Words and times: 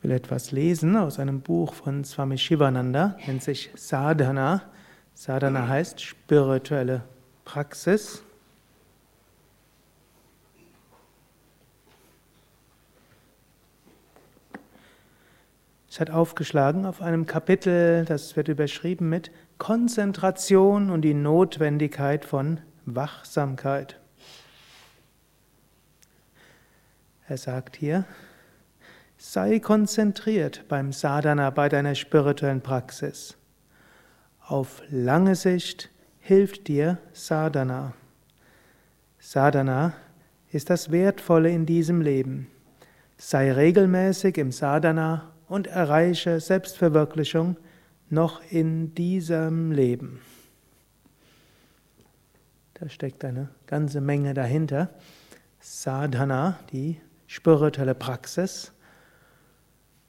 Ich 0.00 0.04
will 0.04 0.12
etwas 0.12 0.50
lesen 0.50 0.96
aus 0.96 1.18
einem 1.18 1.42
Buch 1.42 1.74
von 1.74 2.04
Swami 2.04 2.38
Shivananda, 2.38 3.18
nennt 3.26 3.42
sich 3.42 3.68
Sadhana. 3.74 4.62
Sadhana 5.12 5.68
heißt 5.68 6.00
spirituelle 6.00 7.02
Praxis. 7.44 8.22
Es 15.90 16.00
hat 16.00 16.08
aufgeschlagen 16.08 16.86
auf 16.86 17.02
einem 17.02 17.26
Kapitel, 17.26 18.06
das 18.06 18.36
wird 18.36 18.48
überschrieben 18.48 19.10
mit 19.10 19.30
Konzentration 19.58 20.88
und 20.88 21.02
die 21.02 21.12
Notwendigkeit 21.12 22.24
von 22.24 22.62
Wachsamkeit. 22.86 24.00
Er 27.28 27.36
sagt 27.36 27.76
hier, 27.76 28.06
sei 29.20 29.58
konzentriert 29.58 30.64
beim 30.68 30.92
Sadhana, 30.92 31.50
bei 31.50 31.68
deiner 31.68 31.94
spirituellen 31.94 32.62
Praxis. 32.62 33.36
Auf 34.40 34.82
lange 34.88 35.34
Sicht 35.34 35.90
hilft 36.20 36.68
dir 36.68 36.96
Sadhana. 37.12 37.92
Sadhana 39.18 39.92
ist 40.50 40.70
das 40.70 40.90
Wertvolle 40.90 41.50
in 41.50 41.66
diesem 41.66 42.00
Leben. 42.00 42.46
Sei 43.18 43.52
regelmäßig 43.52 44.38
im 44.38 44.52
Sadhana 44.52 45.30
und 45.48 45.66
erreiche 45.66 46.40
Selbstverwirklichung 46.40 47.58
noch 48.08 48.40
in 48.50 48.94
diesem 48.94 49.70
Leben. 49.70 50.20
Da 52.72 52.88
steckt 52.88 53.22
eine 53.26 53.50
ganze 53.66 54.00
Menge 54.00 54.32
dahinter. 54.32 54.88
Sadhana, 55.60 56.58
die 56.72 56.98
spirituelle 57.26 57.94
Praxis. 57.94 58.72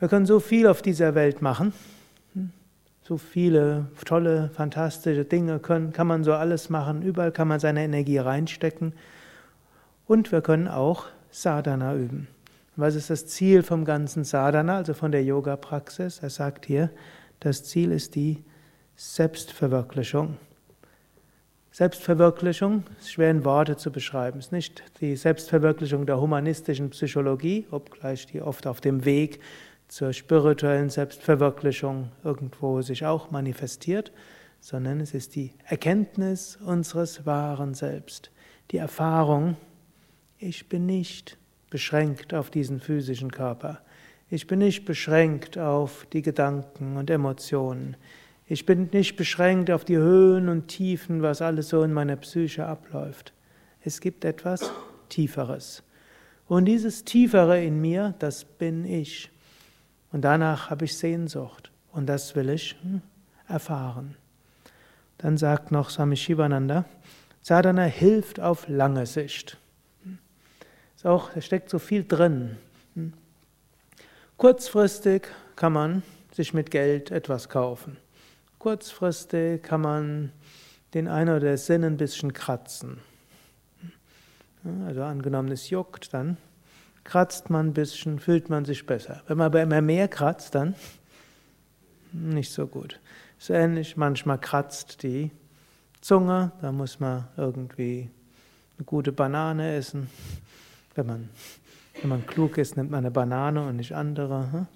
Wir 0.00 0.08
können 0.08 0.24
so 0.24 0.40
viel 0.40 0.66
auf 0.66 0.80
dieser 0.80 1.14
Welt 1.14 1.42
machen. 1.42 1.74
So 3.02 3.18
viele 3.18 3.88
tolle, 4.06 4.48
fantastische 4.54 5.26
Dinge 5.26 5.58
können, 5.58 5.92
kann 5.92 6.06
man 6.06 6.24
so 6.24 6.32
alles 6.32 6.70
machen. 6.70 7.02
Überall 7.02 7.32
kann 7.32 7.48
man 7.48 7.60
seine 7.60 7.84
Energie 7.84 8.16
reinstecken. 8.16 8.94
Und 10.06 10.32
wir 10.32 10.40
können 10.40 10.68
auch 10.68 11.04
Sadhana 11.30 11.94
üben. 11.94 12.28
Was 12.76 12.94
ist 12.94 13.10
das 13.10 13.26
Ziel 13.26 13.62
vom 13.62 13.84
ganzen 13.84 14.24
Sadhana, 14.24 14.78
also 14.78 14.94
von 14.94 15.12
der 15.12 15.22
Yoga-Praxis? 15.22 16.20
Er 16.20 16.30
sagt 16.30 16.64
hier, 16.64 16.88
das 17.40 17.64
Ziel 17.64 17.92
ist 17.92 18.14
die 18.14 18.42
Selbstverwirklichung. 18.96 20.38
Selbstverwirklichung 21.72 22.84
ist 22.98 23.12
schwer 23.12 23.30
in 23.30 23.44
Worte 23.44 23.76
zu 23.76 23.92
beschreiben. 23.92 24.38
Es 24.38 24.46
ist 24.46 24.52
nicht 24.52 24.82
die 25.02 25.14
Selbstverwirklichung 25.14 26.06
der 26.06 26.20
humanistischen 26.20 26.88
Psychologie, 26.88 27.66
obgleich 27.70 28.26
die 28.26 28.40
oft 28.40 28.66
auf 28.66 28.80
dem 28.80 29.04
Weg 29.04 29.40
zur 29.90 30.12
spirituellen 30.12 30.88
Selbstverwirklichung 30.88 32.12
irgendwo 32.22 32.80
sich 32.80 33.04
auch 33.04 33.32
manifestiert, 33.32 34.12
sondern 34.60 35.00
es 35.00 35.14
ist 35.14 35.34
die 35.34 35.52
Erkenntnis 35.64 36.56
unseres 36.64 37.26
wahren 37.26 37.74
Selbst, 37.74 38.30
die 38.70 38.76
Erfahrung, 38.76 39.56
ich 40.38 40.68
bin 40.68 40.86
nicht 40.86 41.38
beschränkt 41.70 42.34
auf 42.34 42.50
diesen 42.50 42.78
physischen 42.78 43.32
Körper. 43.32 43.80
Ich 44.30 44.46
bin 44.46 44.60
nicht 44.60 44.84
beschränkt 44.84 45.58
auf 45.58 46.06
die 46.12 46.22
Gedanken 46.22 46.96
und 46.96 47.10
Emotionen. 47.10 47.96
Ich 48.46 48.66
bin 48.66 48.90
nicht 48.92 49.16
beschränkt 49.16 49.72
auf 49.72 49.84
die 49.84 49.96
Höhen 49.96 50.48
und 50.48 50.68
Tiefen, 50.68 51.20
was 51.20 51.42
alles 51.42 51.68
so 51.68 51.82
in 51.82 51.92
meiner 51.92 52.16
Psyche 52.16 52.64
abläuft. 52.64 53.32
Es 53.82 54.00
gibt 54.00 54.24
etwas 54.24 54.70
Tieferes. 55.08 55.82
Und 56.46 56.66
dieses 56.66 57.04
Tiefere 57.04 57.62
in 57.62 57.80
mir, 57.80 58.14
das 58.20 58.44
bin 58.44 58.84
ich. 58.84 59.30
Und 60.12 60.22
danach 60.22 60.70
habe 60.70 60.84
ich 60.84 60.96
Sehnsucht. 60.96 61.70
Und 61.92 62.06
das 62.06 62.34
will 62.34 62.50
ich 62.50 62.76
hm, 62.82 63.02
erfahren. 63.48 64.16
Dann 65.18 65.36
sagt 65.36 65.70
noch 65.70 65.90
Swami 65.90 66.16
Shivananda, 66.16 66.84
Sadhana 67.42 67.84
hilft 67.84 68.40
auf 68.40 68.68
lange 68.68 69.06
Sicht. 69.06 69.56
Ist 70.96 71.06
auch, 71.06 71.30
da 71.32 71.40
steckt 71.40 71.70
so 71.70 71.78
viel 71.78 72.04
drin. 72.04 72.56
Hm? 72.94 73.12
Kurzfristig 74.36 75.28
kann 75.56 75.72
man 75.72 76.02
sich 76.32 76.54
mit 76.54 76.70
Geld 76.70 77.10
etwas 77.10 77.48
kaufen. 77.48 77.96
Kurzfristig 78.58 79.62
kann 79.62 79.80
man 79.80 80.32
den 80.94 81.08
einen 81.08 81.30
oder 81.30 81.40
der 81.40 81.58
Sinn 81.58 81.84
ein 81.84 81.96
bisschen 81.96 82.32
kratzen. 82.32 82.98
Also 84.86 85.02
angenommen, 85.02 85.50
es 85.50 85.70
juckt, 85.70 86.12
dann 86.12 86.36
kratzt 87.04 87.50
man 87.50 87.68
ein 87.68 87.72
bisschen, 87.74 88.18
fühlt 88.18 88.50
man 88.50 88.64
sich 88.64 88.86
besser. 88.86 89.22
Wenn 89.26 89.38
man 89.38 89.46
aber 89.46 89.62
immer 89.62 89.80
mehr 89.80 90.08
kratzt, 90.08 90.54
dann 90.54 90.74
nicht 92.12 92.52
so 92.52 92.66
gut. 92.66 92.98
Ist 93.38 93.50
ähnlich, 93.50 93.96
manchmal 93.96 94.38
kratzt 94.38 95.02
die 95.02 95.30
Zunge, 96.00 96.52
da 96.60 96.72
muss 96.72 97.00
man 97.00 97.26
irgendwie 97.36 98.10
eine 98.78 98.84
gute 98.84 99.12
Banane 99.12 99.74
essen. 99.76 100.08
Wenn 100.94 101.06
man, 101.06 101.28
wenn 102.00 102.08
man 102.08 102.26
klug 102.26 102.58
ist, 102.58 102.76
nimmt 102.76 102.90
man 102.90 102.98
eine 102.98 103.10
Banane 103.10 103.66
und 103.66 103.76
nicht 103.76 103.94
andere. 103.94 104.52
Hm? 104.52 104.66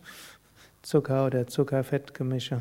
Zucker 0.82 1.26
oder 1.26 1.46
Zuckerfettgemische. 1.46 2.60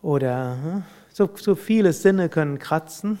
Oder 0.00 0.56
hm? 0.62 0.82
so, 1.12 1.30
so 1.34 1.54
viele 1.54 1.92
Sinne 1.92 2.28
können 2.28 2.58
kratzen 2.58 3.18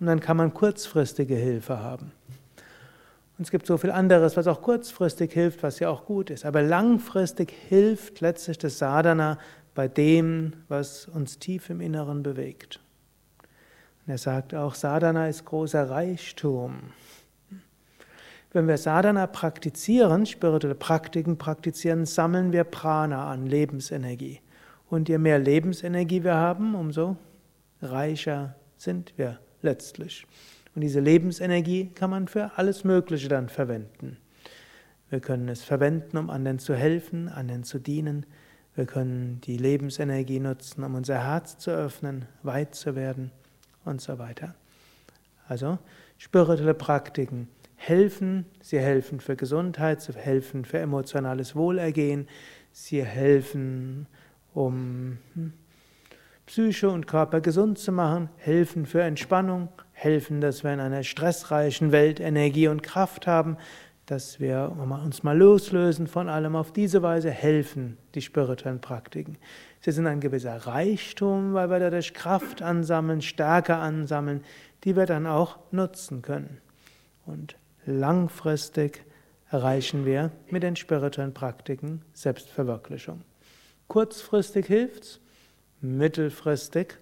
und 0.00 0.06
dann 0.06 0.20
kann 0.20 0.38
man 0.38 0.54
kurzfristige 0.54 1.36
Hilfe 1.36 1.78
haben. 1.78 2.12
Und 3.38 3.44
es 3.44 3.50
gibt 3.50 3.66
so 3.66 3.76
viel 3.76 3.90
anderes, 3.90 4.36
was 4.36 4.46
auch 4.46 4.62
kurzfristig 4.62 5.32
hilft, 5.32 5.62
was 5.62 5.78
ja 5.78 5.90
auch 5.90 6.06
gut 6.06 6.30
ist. 6.30 6.46
Aber 6.46 6.62
langfristig 6.62 7.52
hilft 7.68 8.20
letztlich 8.20 8.58
das 8.58 8.78
Sadhana 8.78 9.38
bei 9.74 9.88
dem, 9.88 10.54
was 10.68 11.06
uns 11.06 11.38
tief 11.38 11.68
im 11.68 11.80
Inneren 11.80 12.22
bewegt. 12.22 12.80
Und 14.06 14.12
er 14.12 14.18
sagt 14.18 14.54
auch, 14.54 14.74
Sadhana 14.74 15.28
ist 15.28 15.44
großer 15.44 15.90
Reichtum. 15.90 16.92
Wenn 18.52 18.68
wir 18.68 18.78
Sadhana 18.78 19.26
praktizieren, 19.26 20.24
spirituelle 20.24 20.74
Praktiken 20.74 21.36
praktizieren, 21.36 22.06
sammeln 22.06 22.52
wir 22.52 22.64
Prana 22.64 23.30
an, 23.30 23.46
Lebensenergie. 23.46 24.40
Und 24.88 25.10
je 25.10 25.18
mehr 25.18 25.38
Lebensenergie 25.38 26.24
wir 26.24 26.36
haben, 26.36 26.74
umso 26.74 27.18
reicher 27.82 28.54
sind 28.78 29.12
wir 29.18 29.40
letztlich. 29.60 30.26
Und 30.76 30.82
diese 30.82 31.00
Lebensenergie 31.00 31.86
kann 31.94 32.10
man 32.10 32.28
für 32.28 32.52
alles 32.56 32.84
Mögliche 32.84 33.28
dann 33.28 33.48
verwenden. 33.48 34.18
Wir 35.08 35.20
können 35.20 35.48
es 35.48 35.64
verwenden, 35.64 36.18
um 36.18 36.28
anderen 36.28 36.58
zu 36.58 36.74
helfen, 36.74 37.30
anderen 37.30 37.64
zu 37.64 37.78
dienen. 37.78 38.26
Wir 38.74 38.84
können 38.84 39.40
die 39.40 39.56
Lebensenergie 39.56 40.38
nutzen, 40.38 40.84
um 40.84 40.94
unser 40.94 41.24
Herz 41.24 41.56
zu 41.56 41.70
öffnen, 41.70 42.26
weit 42.42 42.74
zu 42.74 42.94
werden 42.94 43.30
und 43.86 44.02
so 44.02 44.18
weiter. 44.18 44.54
Also 45.48 45.78
spirituelle 46.18 46.74
Praktiken 46.74 47.48
helfen. 47.76 48.44
Sie 48.60 48.78
helfen 48.78 49.20
für 49.20 49.34
Gesundheit, 49.34 50.02
sie 50.02 50.12
helfen 50.12 50.66
für 50.66 50.78
emotionales 50.78 51.56
Wohlergehen, 51.56 52.28
sie 52.72 53.02
helfen, 53.02 54.08
um 54.52 55.16
hm, 55.32 55.54
Psyche 56.44 56.90
und 56.90 57.06
Körper 57.06 57.40
gesund 57.40 57.78
zu 57.78 57.92
machen, 57.92 58.28
helfen 58.36 58.84
für 58.84 59.00
Entspannung, 59.00 59.70
helfen, 59.96 60.42
dass 60.42 60.62
wir 60.62 60.74
in 60.74 60.80
einer 60.80 61.02
stressreichen 61.02 61.90
Welt 61.90 62.20
Energie 62.20 62.68
und 62.68 62.82
Kraft 62.82 63.26
haben, 63.26 63.56
dass 64.04 64.38
wir 64.38 64.76
uns 64.78 65.22
mal 65.22 65.36
loslösen 65.36 66.06
von 66.06 66.28
allem. 66.28 66.54
Auf 66.54 66.70
diese 66.70 67.02
Weise 67.02 67.30
helfen 67.30 67.96
die 68.14 68.20
spirituellen 68.20 68.80
Praktiken. 68.80 69.38
Sie 69.80 69.90
sind 69.90 70.06
ein 70.06 70.20
gewisser 70.20 70.54
Reichtum, 70.66 71.54
weil 71.54 71.70
wir 71.70 71.78
dadurch 71.80 72.12
Kraft 72.12 72.60
ansammeln, 72.60 73.22
Stärke 73.22 73.76
ansammeln, 73.76 74.44
die 74.84 74.96
wir 74.96 75.06
dann 75.06 75.26
auch 75.26 75.58
nutzen 75.72 76.20
können. 76.20 76.60
Und 77.24 77.56
langfristig 77.86 79.02
erreichen 79.50 80.04
wir 80.04 80.30
mit 80.50 80.62
den 80.62 80.76
spirituellen 80.76 81.32
Praktiken 81.32 82.02
Selbstverwirklichung. 82.12 83.22
Kurzfristig 83.88 84.66
hilft's, 84.66 85.20
mittelfristig, 85.80 86.98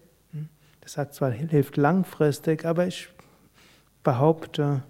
das 0.85 0.93
sagt 0.93 1.15
zwar 1.15 1.31
hilft 1.31 1.79
langfristig, 1.79 2.65
aber 2.67 2.87
ich 2.87 3.09
behaupte, 4.03 4.83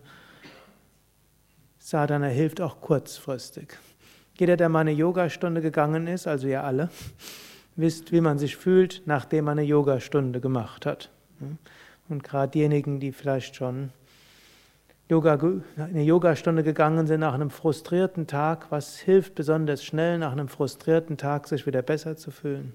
Sadhana 1.79 2.27
hilft 2.27 2.61
auch 2.61 2.81
kurzfristig. 2.81 3.79
Jeder, 4.37 4.57
der 4.57 4.69
mal 4.69 4.81
eine 4.81 4.91
Yogastunde 4.91 5.61
gegangen 5.61 6.09
ist, 6.09 6.27
also 6.27 6.49
ihr 6.49 6.65
alle, 6.65 6.91
wisst, 7.77 8.11
wie 8.11 8.21
man 8.21 8.39
sich 8.39 8.57
fühlt, 8.57 9.03
nachdem 9.07 9.45
man 9.45 9.59
eine 9.59 9.69
Yogastunde 9.69 10.41
gemacht 10.41 10.85
hat. 10.85 11.11
Und 12.09 12.25
gerade 12.25 12.51
diejenigen, 12.51 12.99
die 12.99 13.13
vielleicht 13.13 13.55
schon 13.55 13.91
Yoga, 15.09 15.39
eine 15.77 16.03
Yogastunde 16.03 16.65
gegangen 16.65 17.07
sind 17.07 17.21
nach 17.21 17.35
einem 17.35 17.51
frustrierten 17.51 18.27
Tag, 18.27 18.73
was 18.73 18.99
hilft 18.99 19.37
besonders 19.37 19.85
schnell 19.85 20.19
nach 20.19 20.33
einem 20.33 20.49
frustrierten 20.49 21.17
Tag, 21.17 21.47
sich 21.47 21.67
wieder 21.67 21.83
besser 21.83 22.17
zu 22.17 22.33
fühlen? 22.33 22.73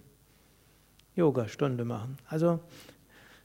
Yogastunde 1.16 1.84
machen. 1.84 2.18
Also 2.28 2.60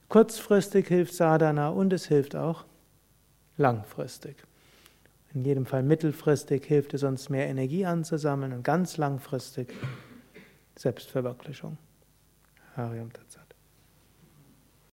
kurzfristig 0.08 0.88
hilft 0.88 1.14
Sadhana 1.14 1.68
und 1.68 1.92
es 1.92 2.06
hilft 2.06 2.36
auch 2.36 2.64
langfristig. 3.56 4.36
In 5.34 5.44
jedem 5.44 5.66
Fall 5.66 5.82
mittelfristig 5.82 6.64
hilft 6.64 6.94
es 6.94 7.02
uns, 7.02 7.28
mehr 7.28 7.48
Energie 7.48 7.84
anzusammeln 7.84 8.52
und 8.52 8.62
ganz 8.62 8.96
langfristig 8.96 9.72
Selbstverwirklichung. 10.76 11.76
Hariam 12.76 13.12
Tatsat. 13.12 13.53